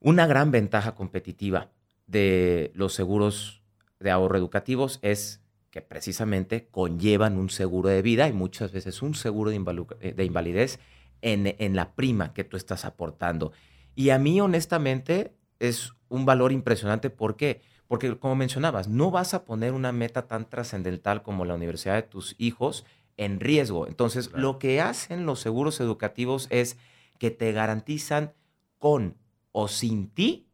[0.00, 1.70] Una gran ventaja competitiva
[2.06, 3.62] de los seguros
[3.98, 5.40] de ahorro educativos es
[5.70, 10.24] que precisamente conllevan un seguro de vida y muchas veces un seguro de, eh, de
[10.24, 10.78] invalidez
[11.22, 13.52] en, en, la prima que tú estás aportando.
[13.94, 17.08] Y a mí, honestamente, es un valor impresionante.
[17.08, 17.62] ¿Por qué?
[17.88, 22.02] Porque, como mencionabas, no vas a poner una meta tan trascendental como la universidad de
[22.02, 22.84] tus hijos
[23.24, 23.86] en riesgo.
[23.86, 24.42] Entonces, claro.
[24.42, 26.78] lo que hacen los seguros educativos es
[27.18, 28.32] que te garantizan
[28.78, 29.16] con
[29.52, 30.48] o sin ti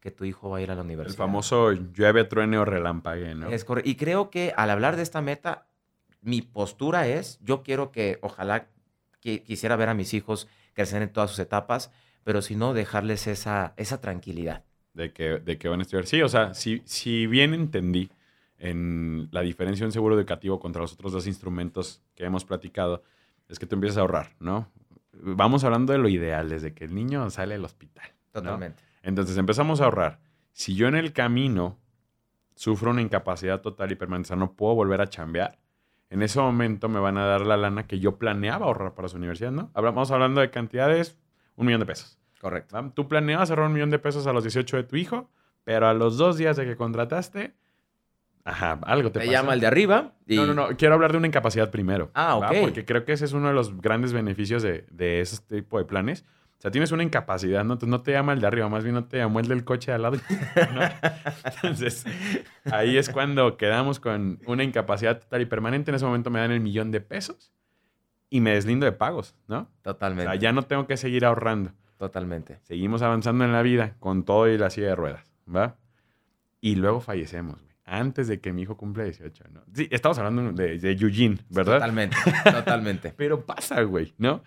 [0.00, 1.14] que tu hijo va a ir a la universidad.
[1.14, 3.48] El famoso llueve, truene o relampague, ¿no?
[3.50, 3.88] Es correcto.
[3.88, 5.68] Y creo que al hablar de esta meta,
[6.20, 8.66] mi postura es, yo quiero que, ojalá,
[9.20, 11.92] que, quisiera ver a mis hijos crecer en todas sus etapas,
[12.24, 14.64] pero si no, dejarles esa, esa tranquilidad.
[14.92, 16.06] De que, de que van a estudiar.
[16.06, 18.10] Sí, o sea, si, si bien entendí
[18.62, 23.02] en la diferencia de un seguro educativo contra los otros dos instrumentos que hemos platicado,
[23.48, 24.68] es que tú empiezas a ahorrar, ¿no?
[25.14, 28.06] Vamos hablando de lo ideal, desde que el niño sale del hospital.
[28.30, 28.80] Totalmente.
[28.80, 29.08] ¿no?
[29.08, 30.20] Entonces empezamos a ahorrar.
[30.52, 31.76] Si yo en el camino
[32.54, 35.58] sufro una incapacidad total y permanente, no puedo volver a chambear,
[36.08, 39.16] en ese momento me van a dar la lana que yo planeaba ahorrar para su
[39.16, 39.72] universidad, ¿no?
[39.74, 41.18] Vamos hablando de cantidades,
[41.56, 42.16] un millón de pesos.
[42.40, 42.92] Correcto.
[42.94, 45.30] Tú planeabas ahorrar un millón de pesos a los 18 de tu hijo,
[45.64, 47.56] pero a los dos días de que contrataste,
[48.44, 49.38] ajá, algo te, te pasa.
[49.40, 50.12] llama el de arriba.
[50.26, 50.36] Y...
[50.36, 52.10] No, no, no, quiero hablar de una incapacidad primero.
[52.14, 52.42] Ah, ok.
[52.42, 52.50] ¿va?
[52.60, 55.84] Porque creo que ese es uno de los grandes beneficios de, de ese tipo de
[55.84, 56.24] planes.
[56.58, 57.72] O sea, tienes una incapacidad, ¿no?
[57.72, 59.90] Entonces no te llama el de arriba, más bien no te llamó el del coche
[59.90, 60.16] de al lado.
[60.74, 60.80] ¿no?
[61.44, 62.04] Entonces,
[62.70, 65.90] ahí es cuando quedamos con una incapacidad total y permanente.
[65.90, 67.52] En ese momento me dan el millón de pesos
[68.30, 69.68] y me deslindo de pagos, ¿no?
[69.82, 70.28] Totalmente.
[70.28, 71.72] O sea, ya no tengo que seguir ahorrando.
[71.98, 72.60] Totalmente.
[72.62, 75.78] Seguimos avanzando en la vida con todo y la silla de ruedas, ¿va?
[76.60, 77.71] Y luego fallecemos, güey.
[77.84, 79.62] Antes de que mi hijo cumpla 18, ¿no?
[79.74, 81.74] Sí, estamos hablando de, de Eugene, ¿verdad?
[81.74, 82.16] Totalmente,
[82.52, 83.14] totalmente.
[83.16, 84.42] Pero pasa, güey, ¿no?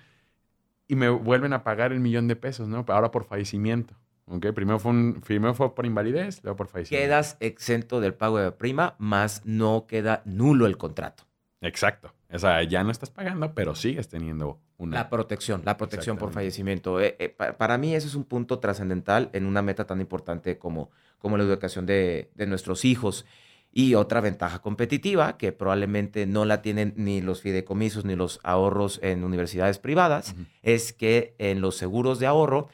[0.87, 2.85] y me vuelven a pagar el millón de pesos, ¿no?
[2.87, 3.95] Ahora por fallecimiento.
[4.25, 4.47] ¿ok?
[4.53, 7.05] Primero fue, un, primero fue por invalidez, luego por fallecimiento.
[7.05, 11.23] Quedas exento del pago de prima, más no queda nulo el contrato.
[11.61, 12.13] Exacto.
[12.35, 14.97] O sea, ya no estás pagando, pero sigues teniendo una...
[14.97, 16.99] La protección, la protección por fallecimiento.
[16.99, 20.57] Eh, eh, para, para, mí ese es un punto trascendental en una meta tan importante
[20.57, 23.25] como, como la educación de, de nuestros hijos.
[23.71, 28.99] Y otra ventaja competitiva, que probablemente no la tienen ni los fideicomisos ni los ahorros
[29.03, 30.45] en universidades privadas, uh -huh.
[30.63, 32.69] es que en los seguros de ahorro,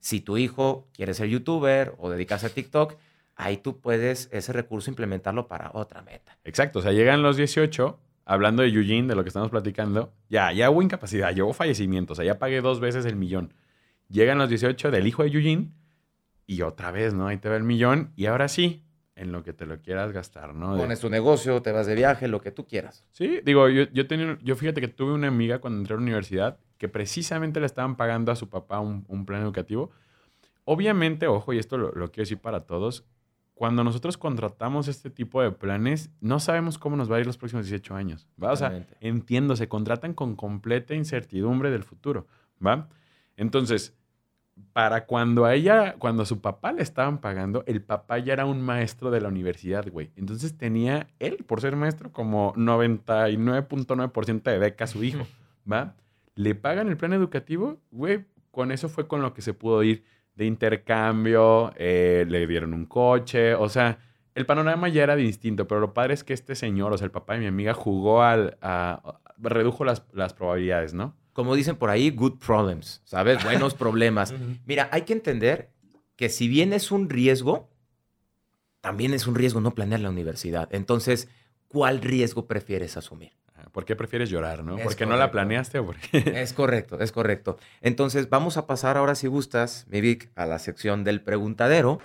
[0.00, 2.96] si tu hijo quiere ser youtuber o dedicarse a TikTok,
[3.36, 6.36] ahí tú puedes ese recurso implementarlo para otra meta.
[6.44, 10.52] Exacto, o sea, llegan los 18, hablando de Eugene, de lo que estamos platicando, ya,
[10.52, 13.54] ya hubo incapacidad, ya hubo fallecimiento, o sea, ya pagué dos veces el millón.
[14.08, 15.72] Llegan los 18 del hijo de Eugene
[16.46, 17.28] y otra vez, ¿no?
[17.28, 20.54] Ahí te va el millón y ahora sí, en lo que te lo quieras gastar,
[20.54, 20.76] ¿no?
[20.76, 23.04] Pones tu negocio, te vas de viaje, lo que tú quieras.
[23.12, 26.02] Sí, digo, yo, yo, tenía, yo fíjate que tuve una amiga cuando entré a la
[26.02, 29.90] universidad que precisamente le estaban pagando a su papá un, un plan educativo.
[30.64, 33.04] Obviamente, ojo, y esto lo, lo, quiero decir para todos,
[33.54, 37.38] cuando nosotros contratamos este tipo de planes, no sabemos cómo nos va a ir los
[37.38, 38.52] próximos 18 años, ¿va?
[38.52, 42.26] O sea, entiendo, se contratan con completa incertidumbre del futuro,
[42.64, 42.88] ¿va?
[43.36, 43.94] Entonces,
[44.72, 48.46] para cuando a ella, cuando a su papá le estaban pagando, el papá ya era
[48.46, 50.10] un maestro de la universidad, güey.
[50.16, 55.26] Entonces tenía él, por ser maestro, como 99.9% de beca a su hijo,
[55.70, 55.94] ¿va?
[56.34, 60.04] Le pagan el plan educativo, güey, con eso fue con lo que se pudo ir
[60.34, 63.98] de intercambio, eh, le dieron un coche, o sea,
[64.34, 67.10] el panorama ya era distinto, pero lo padre es que este señor, o sea, el
[67.10, 71.14] papá de mi amiga, jugó al, a, redujo las, las probabilidades, ¿no?
[71.32, 73.42] como dicen por ahí, good problems, ¿sabes?
[73.42, 74.34] Buenos problemas.
[74.66, 75.72] Mira, hay que entender
[76.16, 77.70] que si bien es un riesgo,
[78.80, 80.68] también es un riesgo no planear la universidad.
[80.74, 81.28] Entonces,
[81.68, 83.32] ¿cuál riesgo prefieres asumir?
[83.72, 84.76] ¿Por qué prefieres llorar, no?
[84.78, 86.18] ¿Porque no la planeaste o porque...
[86.42, 87.58] Es correcto, es correcto.
[87.80, 91.98] Entonces, vamos a pasar ahora, si gustas, mi Vic, a la sección del preguntadero.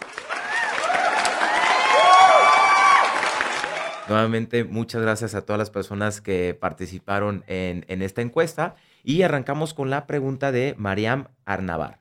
[4.07, 8.75] Nuevamente, muchas gracias a todas las personas que participaron en, en esta encuesta.
[9.03, 11.99] Y arrancamos con la pregunta de Mariam Arnavar.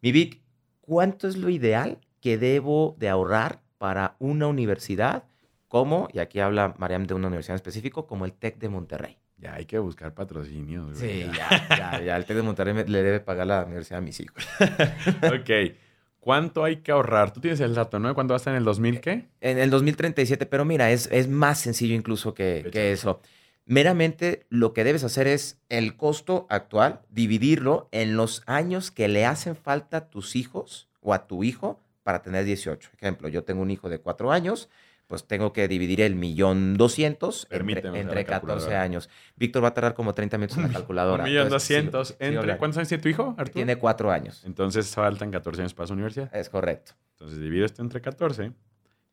[0.00, 0.42] Mi Vic,
[0.80, 5.24] ¿cuánto es lo ideal que debo de ahorrar para una universidad
[5.74, 9.18] como, y aquí habla Mariam de una universidad en específico, como el TEC de Monterrey?
[9.38, 10.94] Ya hay que buscar patrocinio.
[10.94, 14.20] Sí, ya, ya, ya, El TEC de Monterrey le debe pagar la universidad a mis
[14.20, 14.46] hijos.
[14.60, 15.74] ok.
[16.20, 17.32] ¿Cuánto hay que ahorrar?
[17.32, 18.14] Tú tienes el dato, ¿no?
[18.14, 19.26] ¿Cuánto va a estar en el 2000 qué?
[19.40, 23.20] En el 2037, pero mira, es, es más sencillo incluso que, que eso.
[23.66, 29.26] Meramente lo que debes hacer es el costo actual, dividirlo en los años que le
[29.26, 32.90] hacen falta a tus hijos o a tu hijo para tener 18.
[32.96, 34.68] Ejemplo, yo tengo un hijo de cuatro años,
[35.06, 39.10] pues tengo que dividir el millón doscientos entre, 14 años.
[39.36, 41.24] Víctor va a tardar como 30 minutos en la calculadora.
[41.24, 42.16] un millón doscientos.
[42.18, 43.52] entre, ¿Cuántos años tiene tu hijo, Arturo?
[43.52, 44.42] Tiene cuatro años.
[44.44, 46.34] Entonces faltan 14 años para su universidad.
[46.34, 46.92] Es correcto.
[47.12, 48.52] Entonces divido esto entre 14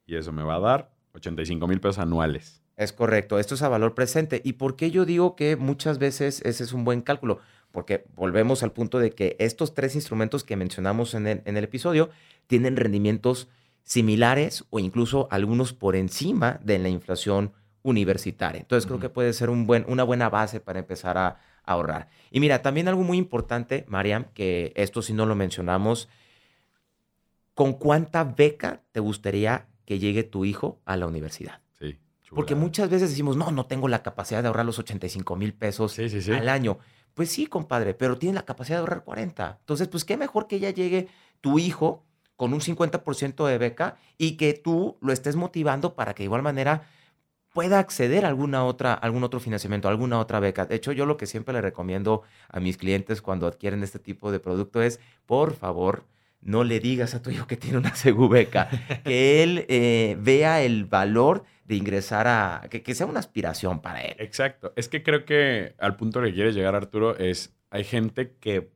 [0.06, 2.62] y eso me va a dar 85 mil pesos anuales.
[2.77, 3.38] Es correcto.
[3.38, 4.41] Esto es a valor presente.
[4.43, 7.39] ¿Y por qué yo digo que muchas veces ese es un buen cálculo?
[7.71, 11.63] Porque volvemos al punto de que estos tres instrumentos que mencionamos en el, en el
[11.63, 12.10] episodio
[12.47, 13.49] tienen rendimientos
[13.84, 18.62] similares o incluso algunos por encima de la inflación universitaria.
[18.62, 22.10] Entonces creo que puede ser un buen, una buena base para empezar a, ahorrar.
[22.32, 26.10] Y mira, también algo muy importante, Mariam, que esto sí no lo mencionamos,
[27.54, 31.62] ¿con cuánta beca te gustaría que llegue tu hijo a la universidad?
[31.80, 32.00] Sí.
[32.30, 35.98] Porque muchas veces decimos, no, no tengo la capacidad de ahorrar los 85 mil pesos
[36.00, 36.80] al año.
[37.13, 39.58] Pues sí, compadre, pero tienes la capacidad de ahorrar 40.
[39.60, 41.10] Entonces, pues qué mejor que ya llegue
[41.41, 42.06] tu hijo
[42.41, 46.41] con un 50% de beca y que tú lo estés motivando para que de igual
[46.41, 46.89] manera
[47.54, 50.65] pueda acceder a alguna otra, algún otro financiamiento, alguna otra beca.
[50.65, 54.32] De hecho, yo lo que siempre le recomiendo a mis clientes cuando adquieren este tipo
[54.32, 56.08] de producto es, por favor,
[56.41, 57.93] no le digas a tu hijo que tiene una
[58.27, 58.69] beca,
[59.04, 64.01] que él eh, vea el valor de ingresar a, que, que, sea una aspiración para
[64.01, 64.15] él.
[64.17, 64.73] Exacto.
[64.75, 68.71] Es que creo que al punto que quieres llegar, Arturo, es, hay gente que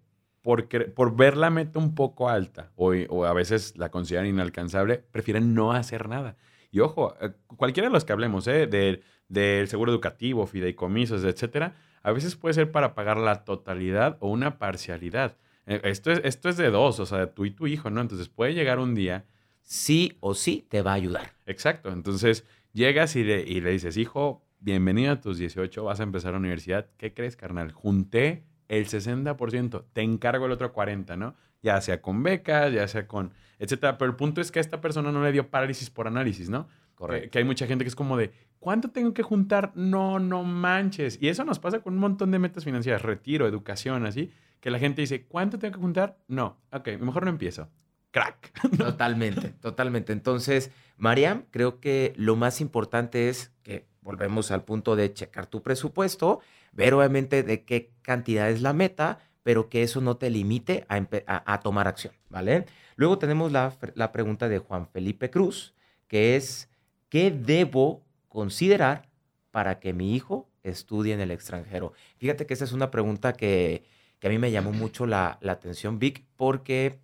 [0.46, 5.00] por, por ver la meta un poco alta o, o, a veces la consideran inalcanzable,
[5.00, 6.38] prefieren no hacer nada.
[6.70, 8.68] Y ojo, eh, cualquiera de los que hablemos, ¿eh?
[8.68, 14.30] del, del seguro educativo, fideicomisos, etcétera, a veces puede ser para pagar la totalidad o
[14.30, 15.36] una parcialidad.
[15.66, 18.02] Eh, esto es, esto es de dos, o sea, tú y tu hijo, ¿no?
[18.02, 19.26] Entonces puede llegar un día.
[19.64, 21.34] Sí o sí te va a ayudar.
[21.48, 21.92] Exacto.
[21.92, 26.34] Entonces llegas y le, y le dices, hijo, bienvenido a tus 18, vas a empezar
[26.34, 26.86] la universidad.
[26.98, 27.72] ¿Qué crees, carnal?
[27.72, 31.36] Junté el 60%, te encargo el otro 40%, ¿no?
[31.62, 33.98] Ya sea con becas, ya sea con, etcétera.
[33.98, 36.68] Pero el punto es que a esta persona no le dio parálisis por análisis, ¿no?
[36.96, 37.32] Correcto.
[37.32, 39.72] Que, hay mucha gente que es como de, ¿cuánto tengo que juntar?
[39.76, 41.18] No, no manches.
[41.22, 44.80] Y eso nos pasa con un montón de metas financieras, retiro, educación, así, que la
[44.80, 46.18] gente dice, ¿cuánto tengo que juntar?
[46.28, 47.70] No, ok, mejor no empiezo.
[48.12, 48.54] Crack.
[48.78, 50.14] Totalmente, totalmente.
[50.14, 55.64] Entonces, Mariam, creo que lo más importante es que volvemos al punto de checar tu
[55.64, 56.40] presupuesto
[56.72, 61.60] ver obviamente de qué cantidad es la meta, pero que eso no te limite a,
[61.62, 62.66] tomar acción, ¿vale?
[62.96, 65.74] Luego tenemos la, la, pregunta de Juan Felipe Cruz,
[66.08, 66.70] que es,
[67.10, 69.10] ¿qué debo considerar
[69.52, 71.94] para que mi hijo estudie en el extranjero?
[72.18, 73.86] Fíjate que esa es una pregunta que,
[74.20, 77.00] que a mí me llamó mucho la, la, atención, Vic, porque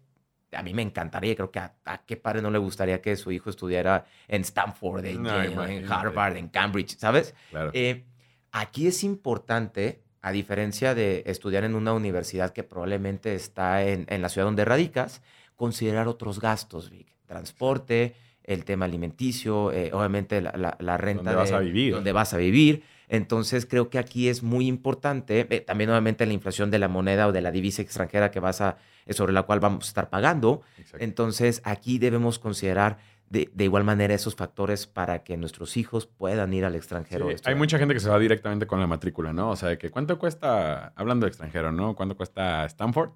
[0.52, 1.74] a mí me encantaría, creo que a,
[2.06, 6.98] qué padre no le gustaría que su hijo estudiara en Stanford, en, Harvard, en Cambridge,
[6.98, 7.34] ¿sabes?
[7.50, 7.72] Claro.
[7.74, 8.06] Eh,
[8.52, 14.30] Aquí es importante, a diferencia de estudiar en una universidad que probablemente está en, la
[14.30, 15.22] ciudad donde radicas,
[15.56, 17.08] considerar otros gastos, Vic.
[17.26, 21.24] Transporte, el tema alimenticio, eh, obviamente la, renta.
[21.24, 21.94] Donde vas a vivir.
[21.94, 22.84] Donde vas a vivir.
[23.08, 27.28] Entonces creo que aquí es muy importante, eh, también obviamente la inflación de la moneda
[27.28, 28.78] o de la divisa extranjera que vas a,
[29.10, 30.62] sobre la cual vamos a estar pagando.
[31.00, 32.98] Entonces aquí debemos considerar
[33.32, 37.30] de, igual manera esos factores para que nuestros hijos puedan ir al extranjero.
[37.46, 39.52] hay mucha gente que se va directamente con la matrícula, ¿no?
[39.52, 41.96] O sea, que cuánto cuesta, hablando de extranjero, ¿no?
[41.96, 43.12] ¿Cuánto cuesta Stanford?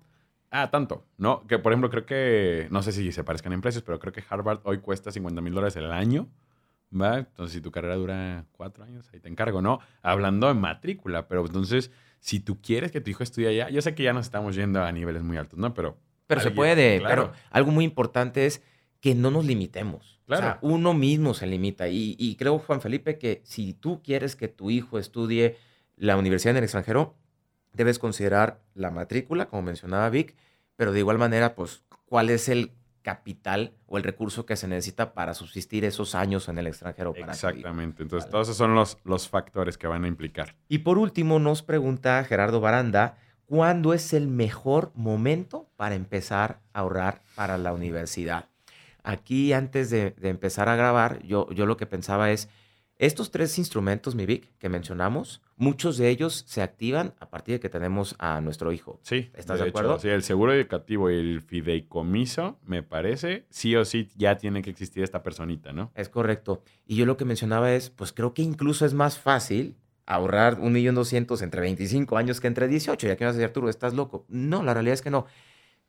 [0.51, 1.45] Ah, tanto, ¿no?
[1.47, 4.23] Que por ejemplo creo que, no sé si se parezcan en precios, pero creo que
[4.29, 6.29] Harvard hoy cuesta 50 mil dólares el año,
[6.89, 7.17] ¿va?
[7.17, 9.79] Entonces si tu carrera dura cuatro años, ahí te encargo, ¿no?
[10.01, 11.91] Hablando de matrícula, pero entonces
[12.25, 14.83] si tú quieres que tu hijo estudie allá, yo sé que ya nos estamos yendo
[14.83, 15.75] a niveles muy altos, ¿no?
[15.75, 15.95] Pero...
[16.25, 18.63] Pero se puede, pero algo muy importante es
[18.99, 20.19] que no nos limitemos.
[20.25, 20.41] Claro.
[20.41, 21.87] O sea, uno mismo se limita.
[21.87, 25.57] Y, creo, Juan Felipe, que si tú quieres que tu hijo estudie
[25.97, 27.13] la universidad en el extranjero,
[27.73, 30.35] debes considerar la matrícula, como mencionaba Vic,
[30.77, 32.71] pero de igual manera, pues, cuál es el
[33.05, 37.13] capital o el recurso que se necesita para subsistir esos años en el extranjero.
[37.13, 38.01] Para Exactamente.
[38.01, 40.55] Entonces, todos esos son los, los factores que van a implicar.
[40.67, 46.79] Y por último, nos pregunta Gerardo Baranda, ¿cuándo es el mejor momento para empezar a
[46.79, 48.49] ahorrar para la universidad?
[49.03, 52.49] Aquí, antes de, de empezar a grabar, yo, yo lo que pensaba es,
[52.97, 57.59] estos tres instrumentos, mi Vic, que mencionamos, muchos de ellos se activan a partir de
[57.59, 58.99] que tenemos a nuestro hijo.
[59.03, 59.29] Sí.
[59.33, 59.99] ¿Estás de, acuerdo?
[59.99, 64.69] sí, el seguro educativo y el fideicomiso, me parece, sí o sí ya tiene que
[64.69, 65.91] existir esta personita, ¿no?
[65.93, 66.63] Es correcto.
[66.85, 70.73] Y yo lo que mencionaba es, pues creo que incluso es más fácil ahorrar un
[70.73, 73.07] millón doscientos entre 25 años que entre 18.
[73.07, 74.25] Ya que vas a decir, Arturo, estás loco.
[74.29, 75.25] No, la realidad es que no.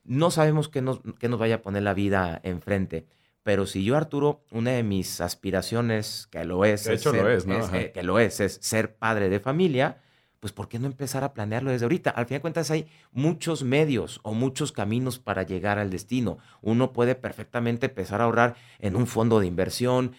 [0.05, 3.07] No sabemos qué nos, qué nos vaya a poner la vida enfrente.
[3.47, 7.47] Pero si yo, Arturo, una de mis aspiraciones, que lo es, hecho ser, lo es,
[7.47, 7.59] ¿no?
[7.77, 10.03] es, que lo es, es ser padre de familia,
[10.41, 12.11] pues ¿por qué no empezar a planearlo desde ahorita?
[12.11, 16.39] Al fin de cuentas hay muchos medios o muchos caminos para llegar al destino.
[16.61, 20.17] Uno puede perfectamente empezar a ahorrar en un fondo de inversión,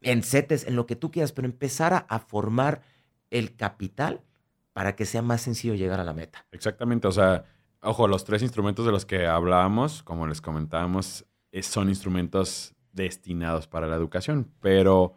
[0.00, 2.82] en CETES, en lo que tú quieras, pero empezar a, a formar
[3.30, 4.20] el capital
[4.72, 6.46] para que sea más sencillo llegar a la meta.
[6.52, 7.44] Exactamente, o sea,
[7.80, 11.26] ojo, los tres instrumentos de los que hablábamos, como les comentábamos,
[11.60, 15.14] son instrumentos destinados para la educación, pero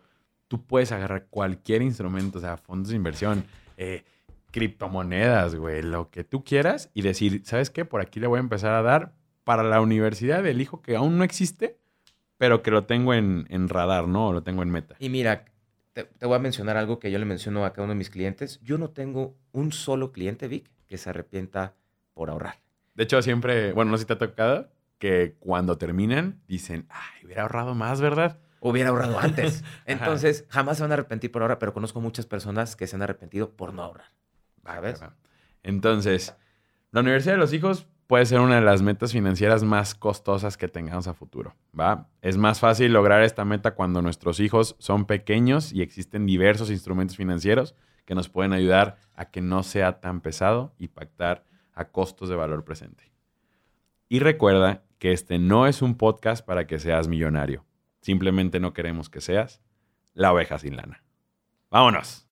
[0.47, 3.45] tú puedes agarrar cualquier instrumento, o sea, fondos de inversión,
[3.77, 4.03] eh,
[4.51, 7.85] criptomonedas, güey, lo que tú quieras y decir, ¿sabes qué?
[7.85, 11.17] Por aquí le voy a empezar a dar para la universidad del hijo que aún
[11.17, 11.77] no existe,
[12.37, 14.33] pero que lo tengo en, en radar, ¿no?
[14.33, 14.95] Lo tengo en meta.
[14.99, 15.45] Y mira,
[15.93, 18.09] te, te, voy a mencionar algo que yo le menciono a cada uno de mis
[18.09, 18.59] clientes.
[18.61, 21.75] Yo no tengo un solo cliente, Vic, que se arrepienta
[22.13, 22.59] por ahorrar.
[22.93, 27.25] De hecho, siempre, bueno, no sé si te ha tocado, que cuando terminan dicen, ay,
[27.25, 28.39] hubiera ahorrado más, ¿verdad?
[28.59, 29.63] Hubiera ahorrado antes.
[29.85, 33.01] Entonces, jamás se van a arrepentir por ahorrar, pero conozco muchas personas que se han
[33.01, 34.11] arrepentido por no ahorrar.
[34.63, 35.01] ¿Sabes?
[35.61, 36.35] Entonces,
[36.91, 40.67] la universidad de los hijos puede ser una de las metas financieras más costosas que
[40.67, 42.07] tengamos a futuro, ¿va?
[42.21, 47.17] Es más fácil lograr esta meta cuando nuestros hijos son pequeños y existen diversos instrumentos
[47.17, 52.29] financieros que nos pueden ayudar a que no sea tan pesado y pactar a costos
[52.29, 53.14] de valor presente.
[54.07, 57.65] Y recuerda que este no es un podcast para que seas millonario.
[58.01, 59.61] Simplemente no queremos que seas
[60.13, 61.03] la oveja sin lana.
[61.71, 62.27] ¡Vámonos!